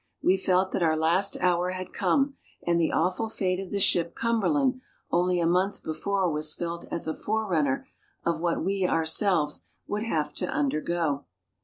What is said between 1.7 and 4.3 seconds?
come, and the awful fate of the ship SKETCHES OF